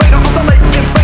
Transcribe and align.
Wait 0.00 0.12
on 0.12 0.22
the 0.34 0.44
lake 0.50 0.97